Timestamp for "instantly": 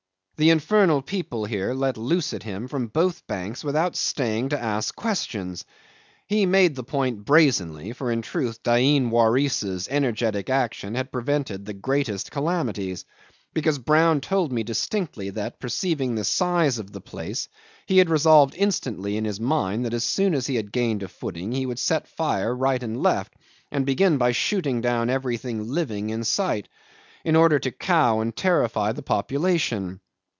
18.57-19.17